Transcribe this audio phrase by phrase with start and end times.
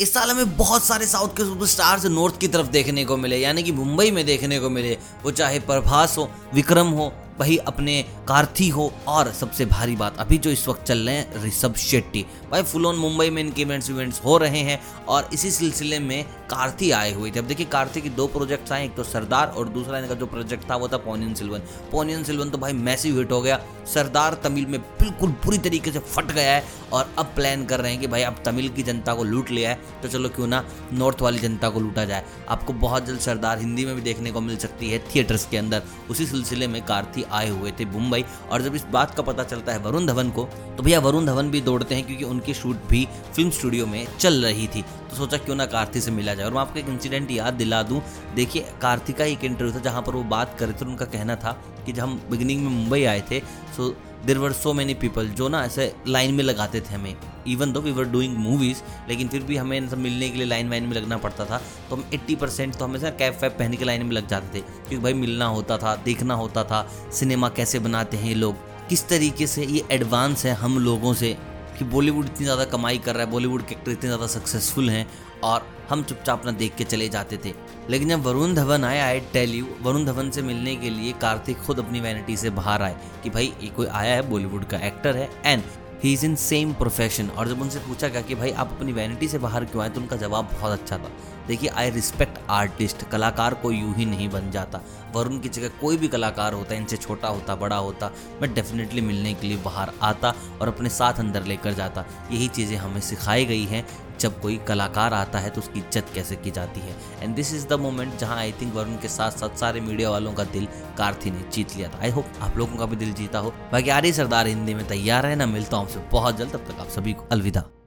[0.00, 3.62] इस साल हमें बहुत सारे साउथ के सुपरस्टार्स नॉर्थ की तरफ़ देखने को मिले, यानी
[3.62, 8.68] कि मुंबई में देखने को मिले। वो चाहे प्रभास हो, विक्रम हो, वही अपने कार्थी
[8.68, 12.62] हो, और सबसे भारी बात, अभी जो इस वक्त चल रहे हैं, ऋषभ शेट्टी। भाई
[12.62, 16.90] फुल ऑन मुंबई में इनके इवेंट्स इवेंट्स हो रहे हैं, और इसी सिलसिले में कार्थी
[16.90, 19.98] आए हुए। थे अब देखिए, कार्थी के दो प्रोजेक्ट्स आए, एक तो सरदार और दूसरा
[19.98, 21.62] इनका जो प्रोजेक्ट था, वो था पोनियन सिल्वन
[21.92, 25.98] पोनियन सिल्वन तो भाई मैसिव हिट हो गया। सरदार तमिल में बिल्कुल बुरी तरीके से
[25.98, 29.14] फट गया है और अब प्लान कर रहे हैं कि भाई अब तमिल की जनता
[29.14, 32.72] को लूट लिया है तो चलो क्यों ना नॉर्थ वाली जनता को लूटा जाए। आपको
[32.74, 36.26] बहुत जल्द सरदार हिंदी में भी देखने को मिल सकती है थिएटर्स के अंदर। उसी
[36.26, 39.78] सिलसिले में कार्थी आए हुए थे मुंबई, और जब इस बात का पता चलता है
[39.78, 40.44] वरुण धवन को
[40.76, 44.44] तो भैया वरुण धवन भी दौड़ते हैं क्योंकि उनकी शूट भी फ़िल्म स्टूडियो में चल
[44.44, 47.30] रही थी। तो सोचा क्यों ना कार्ति से मिला जाए। और मैं आपको एक इंसिडेंट
[47.30, 48.02] याद दिला दूँ।
[48.34, 51.52] देखिए कार्ति का एक इंटरव्यू था जहाँ पर वो बात कर थे उनका कहना था
[51.86, 53.40] कि जब हम बिगिनिंग में मुंबई आए थे
[53.78, 53.88] सो
[54.26, 57.14] देर वर सो मैनी पीपल जो ना ऐसे लाइन में लगाते थे हमें
[57.48, 58.78] even though we were doing movies
[59.08, 61.60] लेकिन फिर भी हमें सब मिलने के लिए लाइन वाइन में लगना पड़ता था
[61.90, 64.60] तो हम एट्टी परसेंट तो हमेशा कैब वैब पहन के लाइन में लग जाते थे,
[64.60, 68.56] क्योंकि भाई मिलना होता था, देखना होता था सिनेमा कैसे बनाते हैं ये लोग,
[68.88, 71.36] किस तरीके से ये एडवांस है हम लोगों से।
[71.78, 75.06] कि बॉलीवुड इतनी ज़्यादा कमाई कर रहा है, बॉलीवुड के एक्टर इतने ज़्यादा सक्सेसफुल हैं
[75.44, 77.52] और हम चुपचाप ना देख के चले जाते थे।
[77.90, 81.58] लेकिन जब वरुण धवन आए I tell you Varun Dhawan से मिलने के लिए कार्तिक
[81.58, 85.16] खुद अपनी वैनिटी से बाहर आए कि भाई, ये कोई आया है, बॉलीवुड का एक्टर
[85.16, 85.62] है and
[86.02, 89.28] he is in same profession और जब उनसे पूछा गया कि भाई, आप अपनी वैनिटी
[89.28, 91.10] से बाहर क्यों आए तो उनका जवाब बहुत अच्छा था।
[91.48, 94.80] देखिए आई रिस्पेक्ट आर्टिस्ट कलाकार को यूँ ही नहीं बन जाता।
[95.14, 98.10] वरुण की जगह कोई भी कलाकार होता, इनसे छोटा होता, बड़ा होता,
[98.42, 102.76] मैं डेफिनेटली मिलने के लिए बाहर आता और अपने साथ अंदर लेकर जाता। यही चीज़ें
[102.76, 103.86] हमें सिखाई गई हैं।
[104.20, 106.96] जब कोई कलाकार आता है तो उसकी इज़्ज़त कैसे की जाती है?
[107.22, 110.32] And this is the moment जहाँ आई थिंक वरुण के साथ साथ सारे मीडिया वालों
[110.32, 110.66] का दिल
[110.98, 113.90] कार्थी ने जीत लिया था। आई होप आप लोगों का भी दिल जीता हो। बाकी
[113.90, 115.46] आ सरदार हिंदी में तैयार है ना?
[115.46, 117.77] मिलता हूँ आपसे बहुत जल्द। तब तक आप सभी को अलविदा।